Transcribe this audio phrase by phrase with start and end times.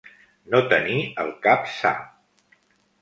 [0.53, 0.95] No tenir
[1.25, 1.93] el cap sa.